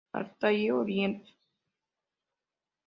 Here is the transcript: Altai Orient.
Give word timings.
Altai 0.19 0.63
Orient. 0.77 1.21